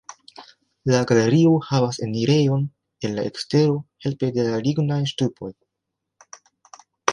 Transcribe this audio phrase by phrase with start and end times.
[0.93, 2.65] La galerio havas enirejon
[3.09, 3.77] el la ekstero
[4.07, 5.53] helpe de lignaj ŝtupoj.